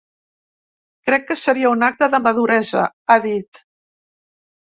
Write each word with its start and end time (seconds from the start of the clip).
Crec 1.09 1.27
que 1.31 1.37
seria 1.41 1.73
un 1.73 1.87
acte 1.89 2.07
de 2.15 2.21
maduresa, 2.29 2.87
ha 2.89 3.19
dit. 3.29 3.63